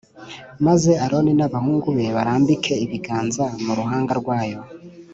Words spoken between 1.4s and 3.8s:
abahungu be barambike ibiganza mu